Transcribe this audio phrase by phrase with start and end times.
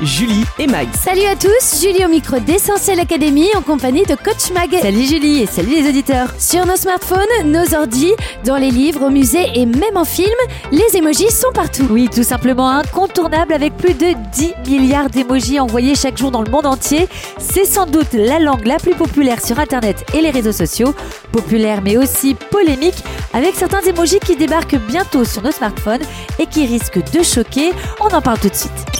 [0.00, 0.86] Julie et Mag.
[0.94, 4.70] Salut à tous, Julie au micro d'Essentiel Academy en compagnie de Coach Mag.
[4.80, 6.28] Salut Julie et salut les auditeurs.
[6.38, 8.12] Sur nos smartphones, nos ordis,
[8.44, 10.28] dans les livres, au musée et même en film,
[10.70, 11.86] les emojis sont partout.
[11.90, 16.50] Oui, tout simplement incontournable avec plus de 10 milliards d'émojis envoyés chaque jour dans le
[16.50, 17.08] monde entier.
[17.38, 20.94] C'est sans doute la langue la plus populaire sur Internet et les réseaux sociaux.
[21.32, 23.02] Populaire mais aussi polémique
[23.34, 26.02] avec certains emojis qui débarquent bientôt sur nos smartphones
[26.38, 27.72] et qui risquent de choquer.
[28.00, 28.97] On en parle tout de suite.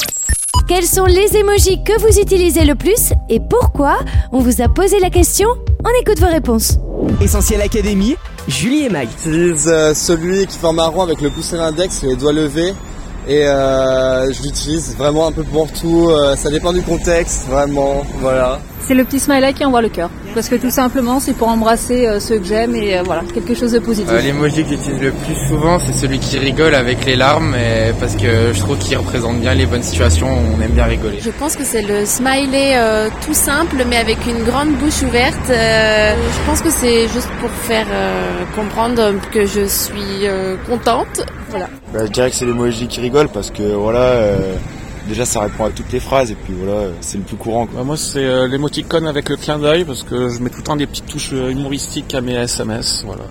[0.69, 4.01] Quels sont les emojis que vous utilisez le plus et pourquoi
[4.33, 5.49] On vous a posé la question,
[5.83, 6.77] on écoute vos réponses.
[7.23, 8.17] Essentiel Académie,
[8.49, 9.09] Julie et Mag.
[9.25, 12.75] J'utilise euh, celui qui forme un rond avec le pouce et l'index, les doigts levés.
[13.29, 16.09] Et euh, je l'utilise vraiment un peu pour tout.
[16.11, 18.03] euh, ça dépend du contexte, vraiment.
[18.21, 18.59] Voilà.
[18.87, 20.09] C'est le petit smiley qui envoie le cœur.
[20.35, 23.55] Parce que tout simplement, c'est pour embrasser euh, ceux que j'aime et euh, voilà, quelque
[23.55, 24.11] chose de positif.
[24.11, 27.93] Euh, L'emoji que j'utilise le plus souvent, c'est celui qui rigole avec les larmes, et
[28.01, 31.19] parce que je trouve qu'il représente bien les bonnes situations où on aime bien rigoler.
[31.21, 35.51] Je pense que c'est le smiley euh, tout simple mais avec une grande bouche ouverte.
[35.51, 41.27] Euh, je pense que c'est juste pour faire euh, comprendre que je suis euh, contente.
[41.51, 41.69] Voilà.
[41.93, 44.57] Bah, je dirais que c'est l'emoji qui rigole parce que voilà, euh,
[45.09, 47.67] déjà ça répond à toutes les phrases et puis voilà, c'est le plus courant.
[47.67, 47.79] Quoi.
[47.79, 50.65] Bah, moi, c'est euh, l'émoticône avec le clin d'œil parce que je mets tout le
[50.65, 53.03] temps des petites touches euh, humoristiques à mes SMS.
[53.05, 53.25] Voilà.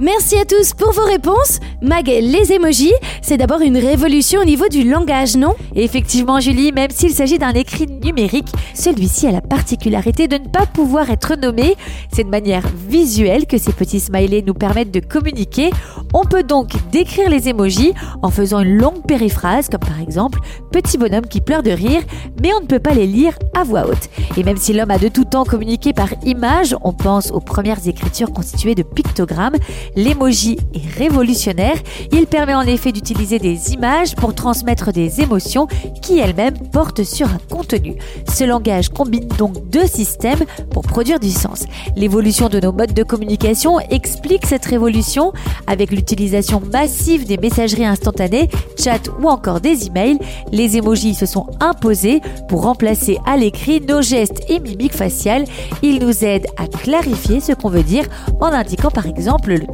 [0.00, 1.58] Merci à tous pour vos réponses.
[1.82, 5.56] Mag, les emojis, c'est d'abord une révolution au niveau du langage, non?
[5.74, 10.66] Effectivement, Julie, même s'il s'agit d'un écrit numérique, celui-ci a la particularité de ne pas
[10.66, 11.74] pouvoir être nommé.
[12.12, 15.70] C'est de manière visuelle que ces petits smileys nous permettent de communiquer.
[16.14, 20.38] On peut donc décrire les emojis en faisant une longue périphrase, comme par exemple
[20.70, 22.02] petit bonhomme qui pleure de rire,
[22.40, 24.10] mais on ne peut pas les lire à voix haute.
[24.36, 27.88] Et même si l'homme a de tout temps communiqué par image, on pense aux premières
[27.88, 29.56] écritures constituées de pictogrammes,
[29.96, 31.76] l'emoji est révolutionnaire.
[32.12, 35.66] Il permet en effet d'utiliser des images pour transmettre des émotions
[36.02, 37.96] qui elles-mêmes portent sur un contenu.
[38.32, 41.64] Ce langage combine donc deux systèmes pour produire du sens.
[41.96, 45.32] L'évolution de nos modes de communication explique cette révolution
[45.66, 50.18] avec l'utilisation massive des messageries instantanées, chat ou encore des emails.
[50.52, 55.44] Les emojis se sont imposés pour remplacer à l'écrit nos gestes et mimiques faciales.
[55.82, 58.04] Ils nous aident à clarifier ce qu'on veut dire
[58.40, 59.66] en indiquant par exemple le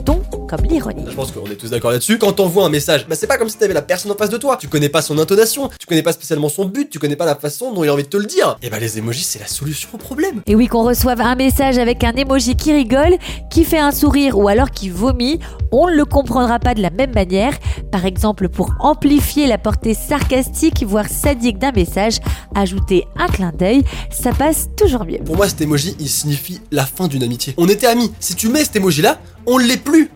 [0.56, 1.04] comme l'ironie.
[1.08, 2.18] Je pense qu'on est tous d'accord là-dessus.
[2.18, 4.36] Quand t'envoies un message, bah c'est pas comme si t'avais la personne en face de
[4.36, 4.56] toi.
[4.60, 7.34] Tu connais pas son intonation, tu connais pas spécialement son but, tu connais pas la
[7.34, 8.56] façon dont il a envie de te le dire.
[8.62, 10.42] Et bah les emojis c'est la solution au problème.
[10.46, 13.16] Et oui, qu'on reçoive un message avec un emoji qui rigole,
[13.50, 15.40] qui fait un sourire ou alors qui vomit,
[15.72, 17.54] on ne le comprendra pas de la même manière.
[17.90, 22.18] Par exemple, pour amplifier la portée sarcastique, voire sadique d'un message,
[22.54, 25.18] ajouter un clin d'œil, ça passe toujours mieux.
[25.18, 27.54] Pour moi cet emoji il signifie la fin d'une amitié.
[27.56, 28.12] On était amis.
[28.20, 30.10] Si tu mets cet emoji là, on l'est plus.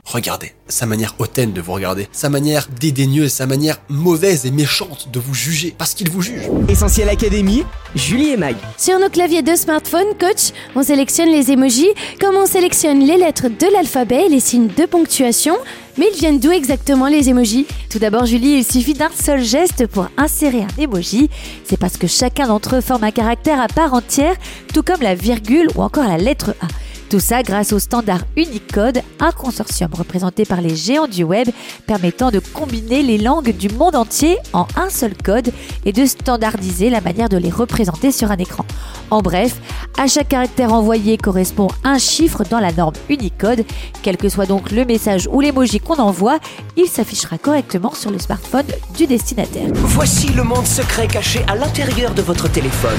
[0.69, 5.19] Sa manière hautaine de vous regarder, sa manière dédaigneuse, sa manière mauvaise et méchante de
[5.19, 6.43] vous juger parce qu'il vous juge.
[6.69, 8.57] Essentiel Académie, Julie et Mag.
[8.77, 11.89] Sur nos claviers de smartphone, coach, on sélectionne les emojis
[12.21, 15.57] comme on sélectionne les lettres de l'alphabet et les signes de ponctuation.
[15.97, 19.87] Mais ils viennent d'où exactement les emojis Tout d'abord, Julie, il suffit d'un seul geste
[19.87, 21.31] pour insérer un emoji.
[21.65, 24.37] C'est parce que chacun d'entre eux forme un caractère à part entière,
[24.75, 26.67] tout comme la virgule ou encore la lettre A.
[27.09, 31.49] Tout ça grâce au standard Unicode, un consortium représenté par les géants du web
[31.87, 35.51] permettant de combiner les langues du monde entier en un seul code
[35.87, 38.67] et de standardiser la manière de les représenter sur un écran.
[39.11, 39.57] En bref,
[39.97, 43.65] à chaque caractère envoyé correspond un chiffre dans la norme Unicode.
[44.03, 46.39] Quel que soit donc le message ou l'emoji qu'on envoie,
[46.77, 48.67] il s'affichera correctement sur le smartphone
[48.97, 49.71] du destinataire.
[49.75, 52.99] Voici le monde secret caché à l'intérieur de votre téléphone.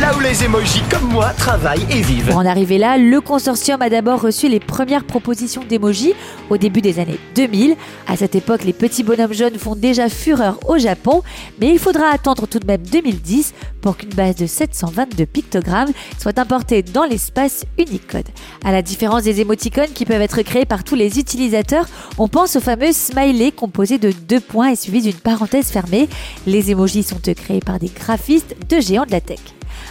[0.00, 2.26] Là où les emojis comme moi travaillent et vivent.
[2.26, 6.14] Pour en arriver là, le consortium a d'abord reçu les premières propositions d'emoji
[6.50, 7.76] au début des années 2000.
[8.08, 11.22] À cette époque, les petits bonhommes jaunes font déjà fureur au Japon,
[11.60, 16.38] mais il faudra attendre tout de même 2010 pour qu'une base de 722 pictogrammes soit
[16.38, 18.28] importée dans l'espace Unicode.
[18.64, 21.86] À la différence des émoticônes qui peuvent être créés par tous les utilisateurs,
[22.18, 26.08] on pense au fameux smiley composé de deux points et suivi d'une parenthèse fermée.
[26.46, 29.40] Les emojis sont créés par des graphistes de géants de la tech.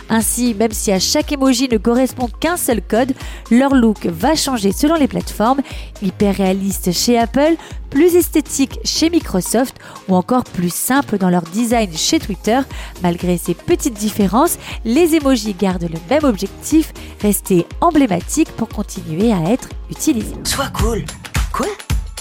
[0.10, 3.14] Ainsi, même si à chaque emoji ne correspond qu'un seul code,
[3.52, 5.62] leur look va changer selon les plateformes,
[6.02, 7.56] hyper réaliste chez Apple,
[7.90, 9.76] plus esthétique chez Microsoft
[10.08, 12.60] ou encore plus simple dans leur design chez Twitter.
[13.02, 16.92] Malgré ces petites différences, les emojis gardent le même objectif,
[17.22, 20.36] rester emblématiques pour continuer à être utilisés.
[20.44, 21.06] Sois cool.
[21.52, 21.68] Quoi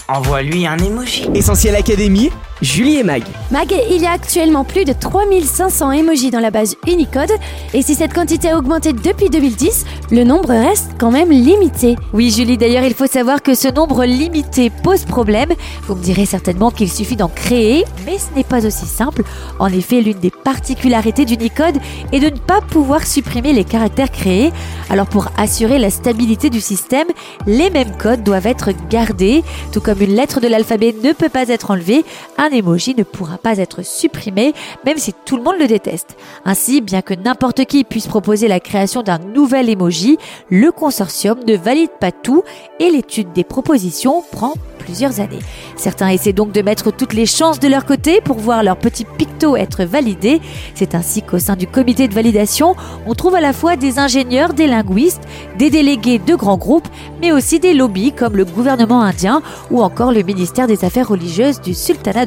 [0.09, 1.27] Envoie-lui un emoji.
[1.33, 2.29] Essentiel Académie,
[2.63, 3.23] Julie et Mag.
[3.51, 7.31] Mag, il y a actuellement plus de 3500 emojis dans la base Unicode
[7.73, 11.97] et si cette quantité a augmenté depuis 2010, le nombre reste quand même limité.
[12.13, 15.49] Oui Julie, d'ailleurs il faut savoir que ce nombre limité pose problème.
[15.87, 19.23] Vous me direz certainement qu'il suffit d'en créer, mais ce n'est pas aussi simple.
[19.59, 21.75] En effet, l'une des particularités d'Unicode
[22.13, 24.53] est de ne pas pouvoir supprimer les caractères créés.
[24.89, 27.07] Alors pour assurer la stabilité du système,
[27.45, 29.43] les mêmes codes doivent être gardés,
[29.73, 32.05] tout comme une lettre de l'alphabet ne peut pas être enlevée,
[32.53, 34.53] emoji ne pourra pas être supprimé,
[34.85, 36.15] même si tout le monde le déteste.
[36.45, 40.17] Ainsi, bien que n'importe qui puisse proposer la création d'un nouvel emoji,
[40.49, 42.43] le consortium ne valide pas tout
[42.79, 44.53] et l'étude des propositions prend
[44.83, 45.39] plusieurs années.
[45.75, 49.05] Certains essaient donc de mettre toutes les chances de leur côté pour voir leur petit
[49.05, 50.41] picto être validé.
[50.75, 52.75] C'est ainsi qu'au sein du comité de validation,
[53.07, 55.23] on trouve à la fois des ingénieurs, des linguistes,
[55.57, 56.87] des délégués de grands groupes,
[57.21, 59.41] mais aussi des lobbies comme le gouvernement indien
[59.71, 62.25] ou encore le ministère des Affaires religieuses du Sultanat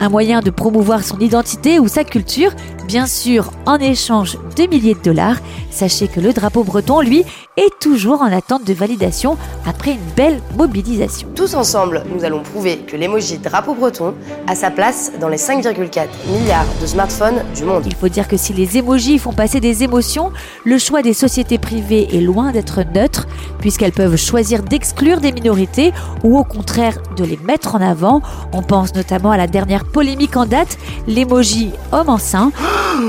[0.00, 2.52] Un moyen de promouvoir son identité ou sa culture,
[2.86, 5.38] bien sûr en échange de milliers de dollars.
[5.70, 7.24] Sachez que le drapeau breton, lui,
[7.56, 11.28] est toujours en attente de validation après une belle mobilisation.
[11.34, 14.14] Tous ensemble, nous allons prouver que l'emoji drapeau breton
[14.46, 17.84] a sa place dans les 5,4 milliards de smartphones du monde.
[17.86, 20.32] Il faut dire que si les emojis font passer des émotions,
[20.64, 23.26] le choix des sociétés privées est loin d'être neutre,
[23.58, 25.92] puisqu'elles peuvent choisir d'exclure des minorités
[26.24, 28.20] ou au contraire de les mettre en avant.
[28.52, 30.76] On pense notamment à la dernière polémique en date,
[31.08, 32.52] l'emoji homme enceint,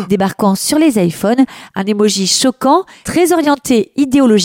[0.08, 1.46] débarquant sur les iPhones,
[1.76, 4.37] un emoji choquant, très orienté idéologiquement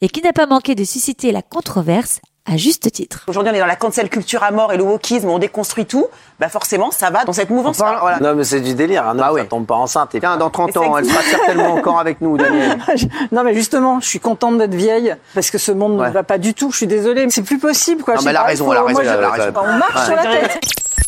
[0.00, 3.24] et qui n'a pas manqué de susciter la controverse à juste titre.
[3.28, 6.06] Aujourd'hui, on est dans la cancel culture à mort et le wokisme, on déconstruit tout.
[6.40, 7.76] Bah forcément, ça va dans cette mouvance.
[7.76, 8.18] Voilà.
[8.20, 9.06] Non, mais c'est du délire.
[9.06, 9.14] Hein.
[9.14, 10.14] Non, Bah ça tombe pas enceinte.
[10.14, 12.78] Et Tiens, dans 30 Mais ça ans, elle sera certainement encore avec nous, Daniel.
[13.32, 16.08] non mais justement, je suis contente d'être vieille parce que ce monde Ouais.
[16.08, 16.72] ne va pas du tout.
[16.72, 18.14] Je suis désolée, c'est plus possible quoi.
[18.14, 19.24] Non, mais sais elle a pas, raison, il elle a faut- raison, moi, je- elle
[19.24, 19.52] a raison.
[19.62, 20.04] On marche Ouais.
[20.06, 20.60] sur la tête.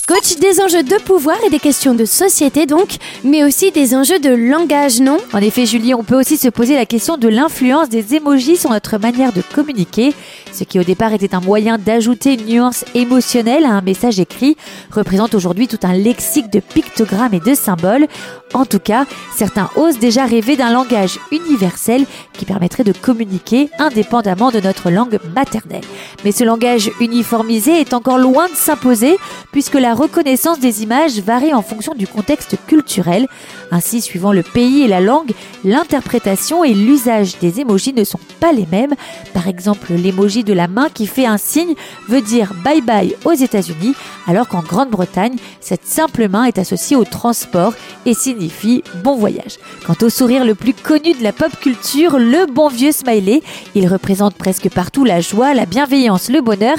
[0.08, 4.18] Coach, des enjeux de pouvoir et des questions de société donc, mais aussi des enjeux
[4.18, 5.18] de langage, non?
[5.32, 8.70] En effet, Julie, on peut aussi se poser la question de l'influence des emojis sur
[8.70, 10.12] notre manière de communiquer.
[10.52, 14.56] Ce qui au départ était un moyen d'ajouter une nuance émotionnelle à un message écrit
[14.90, 18.08] représente aujourd'hui tout un lexique de pictogrammes et de symboles.
[18.54, 19.06] En tout cas,
[19.36, 25.18] certains osent déjà rêver d'un langage universel qui permettrait de communiquer indépendamment de notre langue
[25.34, 25.84] maternelle.
[26.24, 29.16] Mais ce langage uniformisé est encore loin de s'imposer
[29.50, 33.26] puisque la reconnaissance des images varie en fonction du contexte culturel.
[33.70, 35.32] Ainsi, suivant le pays et la langue,
[35.64, 38.94] l'interprétation et l'usage des emojis ne sont pas les mêmes.
[39.32, 41.74] Par exemple, l'emoji de la main qui fait un signe
[42.08, 43.94] veut dire bye bye aux États-Unis,
[44.26, 47.74] alors qu'en Grande-Bretagne, cette simple main est associée au transport
[48.06, 49.58] et signifie bon voyage.
[49.86, 53.42] Quant au sourire le plus connu de la pop culture, le bon vieux smiley,
[53.74, 56.76] il représente presque partout la joie, la bienveillance, le bonheur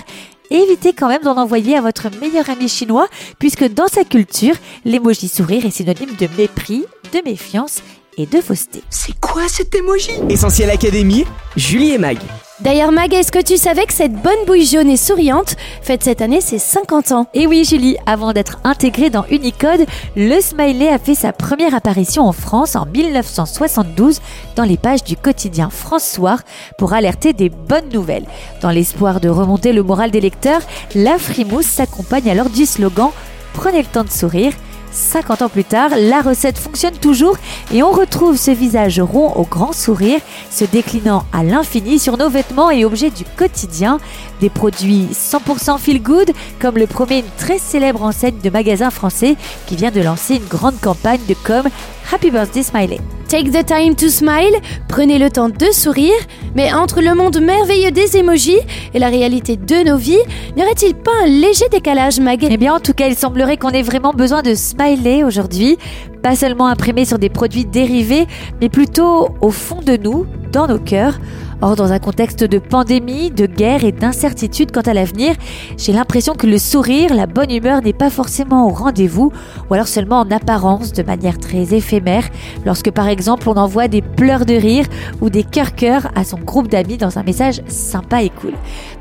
[0.50, 3.08] évitez quand même d'en envoyer à votre meilleur ami chinois,
[3.40, 7.82] puisque dans sa culture, l'emoji sourire est synonyme de mépris, de méfiance
[8.18, 8.84] et de fausseté.
[8.90, 11.26] C'est quoi cet emoji Essentiel Académie,
[11.56, 12.18] Julie et Mag.
[12.60, 16.22] D'ailleurs, Mag, est-ce que tu savais que cette bonne bouille jaune et souriante fête cette
[16.22, 17.28] année ses 50 ans?
[17.34, 22.24] Et oui, Julie, avant d'être intégré dans Unicode, le smiley a fait sa première apparition
[22.24, 24.22] en France en 1972
[24.56, 26.44] dans les pages du quotidien France Soir
[26.78, 28.28] pour alerter des bonnes nouvelles.
[28.62, 30.62] Dans l'espoir de remonter le moral des lecteurs,
[30.96, 33.10] la frimousse s'accompagne alors du slogan
[33.54, 34.54] Prenez le temps de sourire.
[34.94, 37.38] 50 ans plus tard, la recette fonctionne toujours
[37.74, 40.20] et on retrouve ce visage rond au grand sourire
[40.50, 44.00] se déclinant à l'infini sur nos vêtements et objets du quotidien.
[44.40, 49.36] Des produits 100% feel good, comme le promet une très célèbre enseigne de magasins français
[49.68, 51.68] qui vient de lancer une grande campagne de com
[52.12, 53.00] Happy Birthday Smiley.
[53.28, 54.54] Take the time to smile,
[54.88, 56.14] prenez le temps de sourire,
[56.56, 58.60] mais entre le monde merveilleux des emojis
[58.94, 60.20] et la réalité de nos vies,
[60.56, 62.46] n'y aurait-il pas un léger décalage, Mag?
[62.48, 65.78] Eh bien, en tout cas, il semblerait qu'on ait vraiment besoin de smiley aujourd'hui,
[66.22, 68.28] pas seulement imprimés sur des produits dérivés,
[68.62, 71.20] mais plutôt au fond de nous, dans nos cœurs.
[71.66, 75.34] Or, dans un contexte de pandémie, de guerre et d'incertitude quant à l'avenir,
[75.78, 79.32] j'ai l'impression que le sourire, la bonne humeur n'est pas forcément au rendez-vous,
[79.70, 82.28] ou alors seulement en apparence, de manière très éphémère,
[82.66, 84.88] lorsque par exemple on envoie des pleurs de rire
[85.22, 88.56] ou des cœurs-cœurs à son groupe d'amis dans un message sympa et cool.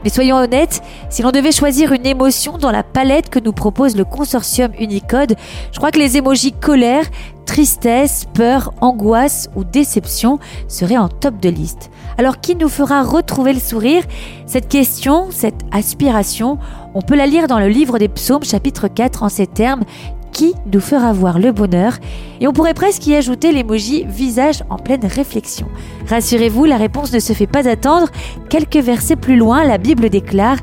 [0.05, 3.97] Mais soyons honnêtes, si l'on devait choisir une émotion dans la palette que nous propose
[3.97, 5.35] le consortium Unicode,
[5.73, 7.07] je crois que les émojis colère,
[7.45, 11.91] tristesse, peur, angoisse ou déception seraient en top de liste.
[12.19, 14.05] Alors qui nous fera retrouver le sourire?
[14.47, 16.59] Cette question, cette aspiration,
[16.95, 19.83] on peut la lire dans le livre des psaumes chapitre 4 en ces termes
[20.33, 21.99] qui nous fera voir le bonheur?
[22.41, 25.69] Et on pourrait presque y ajouter l'emoji visage en pleine réflexion.
[26.09, 28.09] Rassurez-vous, la réponse ne se fait pas attendre.
[28.49, 30.57] Quelques versets plus loin, la Bible déclare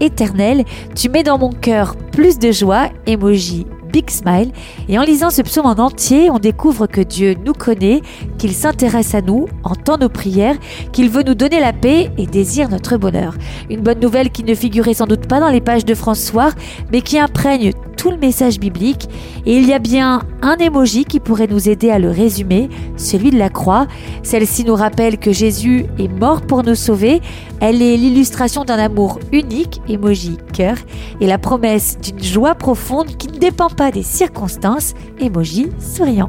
[0.00, 0.64] éternel.
[0.94, 4.50] Tu mets dans mon cœur plus de joie, emoji Big Smile.
[4.88, 8.02] Et en lisant ce psaume en entier, on découvre que Dieu nous connaît,
[8.38, 10.56] qu'il s'intéresse à nous, entend nos prières,
[10.90, 13.36] qu'il veut nous donner la paix et désire notre bonheur.
[13.70, 16.50] Une bonne nouvelle qui ne figurait sans doute pas dans les pages de François,
[16.90, 17.70] mais qui imprègne
[18.04, 19.08] tout le message biblique.
[19.46, 22.68] Et il y a bien un émoji qui pourrait nous aider à le résumer,
[22.98, 23.86] celui de la croix.
[24.22, 27.22] Celle-ci nous rappelle que Jésus est mort pour nous sauver.
[27.60, 30.76] Elle est l'illustration d'un amour unique, émoji cœur,
[31.22, 36.28] et la promesse d'une joie profonde qui ne dépend pas des circonstances, émoji souriant.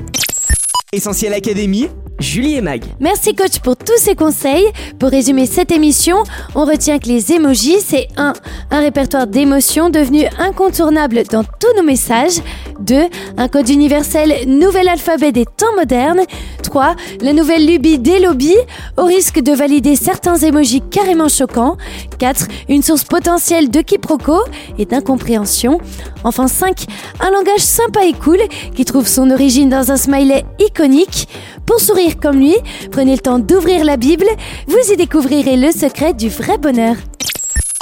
[0.94, 1.88] Essentiel Académie,
[2.20, 2.84] Julie et Mag.
[3.00, 4.66] Merci coach pour tous ces conseils.
[5.00, 6.18] Pour résumer cette émission,
[6.54, 8.34] on retient que les emojis, c'est 1.
[8.72, 12.40] Un répertoire d'émotions devenu incontournable dans tous nos messages.
[12.80, 13.10] 2.
[13.38, 16.22] Un code universel nouvel alphabet des temps modernes.
[16.64, 16.96] 3.
[17.22, 18.58] La nouvelle lubie des lobbies,
[18.98, 21.78] au risque de valider certains emojis carrément choquants.
[22.20, 22.48] 4.
[22.70, 24.40] Une source potentielle de quiproquo
[24.78, 25.80] et d'incompréhension.
[26.24, 26.86] Enfin 5.
[27.20, 28.40] Un langage sympa et cool
[28.76, 31.28] qui trouve son origine dans un smiley iconique.
[31.66, 32.56] Pour sourire comme lui,
[32.92, 34.28] prenez le temps d'ouvrir la Bible,
[34.68, 36.96] vous y découvrirez le secret du vrai bonheur.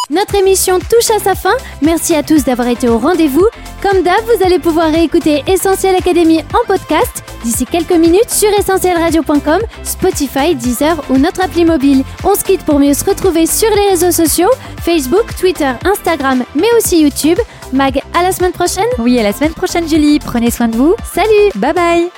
[0.10, 1.54] Notre émission touche à sa fin.
[1.82, 3.48] Merci à tous d'avoir été au rendez-vous.
[3.82, 9.62] Comme d'hab, vous allez pouvoir réécouter Essentiel Académie en podcast d'ici quelques minutes sur essentielradio.com,
[9.84, 12.04] Spotify, Deezer ou notre appli mobile.
[12.26, 14.50] On se quitte pour mieux se retrouver sur les réseaux sociaux,
[14.82, 17.40] Facebook, Twitter, Instagram, mais aussi YouTube.
[17.72, 18.84] Mag, à la semaine prochaine.
[19.00, 20.20] Oui, à la semaine prochaine Julie.
[20.20, 20.96] Prenez soin de vous.
[21.14, 21.50] Salut.
[21.56, 22.10] Bye bye.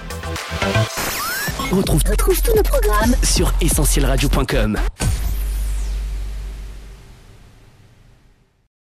[1.72, 4.80] On retrouve, tous nos programmes sur essentielradio.com.